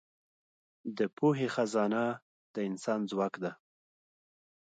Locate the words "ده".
3.43-3.51